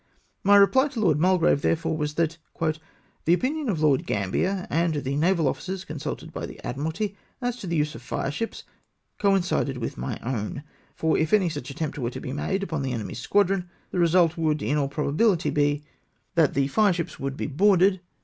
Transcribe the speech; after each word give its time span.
My 0.43 0.55
reply 0.55 0.87
to 0.87 0.99
Lord 0.99 1.19
Mulgrave, 1.19 1.61
therefore, 1.61 1.95
was, 1.95 2.15
that," 2.15 2.39
the 3.25 3.33
opinion 3.35 3.69
of 3.69 3.83
Lord 3.83 4.07
Gambler, 4.07 4.65
and 4.67 4.95
the 4.95 5.15
naval 5.15 5.47
officers 5.47 5.85
con 5.85 5.99
sulted 5.99 6.33
by 6.33 6.47
the 6.47 6.59
Admiralty, 6.65 7.15
as 7.39 7.55
to 7.57 7.67
the 7.67 7.75
use 7.75 7.93
of 7.93 8.01
fire 8.01 8.31
ships, 8.31 8.63
co 9.19 9.35
incided 9.35 9.77
with 9.77 9.99
my 9.99 10.17
own; 10.23 10.63
for 10.95 11.19
if 11.19 11.33
any 11.33 11.49
such 11.49 11.69
attempt 11.69 11.99
were 11.99 12.09
made 12.33 12.63
upon 12.63 12.81
the 12.81 12.93
enemy's 12.93 13.19
squadron, 13.19 13.69
the 13.91 13.99
result 13.99 14.37
would 14.39 14.63
in 14.63 14.75
all 14.75 14.89
probabihty 14.89 15.53
be, 15.53 15.83
that 16.33 16.55
the 16.55 16.65
fire 16.65 16.93
ships 16.93 17.19
would 17.19 17.37
be 17.37 17.45
boarded 17.45 17.51
z 17.51 17.57
4 17.59 17.67
344 17.67 17.67
MY 17.69 17.85
PLAN 17.85 17.87
OF 17.87 17.93
ACTION. 17.97 18.03